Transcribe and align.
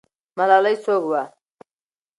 ملالۍ 0.37 0.75
څوک 0.83 1.03
وه؟ 1.11 1.23